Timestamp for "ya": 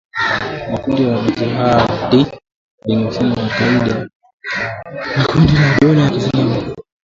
1.03-1.15, 6.01-6.09